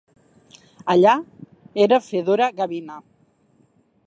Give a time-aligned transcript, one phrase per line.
[0.93, 1.13] Allà,
[1.87, 3.01] era Fedora Gavina.